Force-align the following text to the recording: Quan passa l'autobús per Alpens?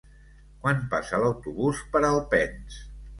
Quan 0.63 0.79
passa 0.93 1.19
l'autobús 1.23 1.83
per 1.91 2.01
Alpens? 2.09 2.81